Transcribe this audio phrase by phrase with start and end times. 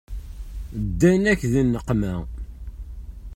[0.87, 2.13] Ddan-ak di nneqma.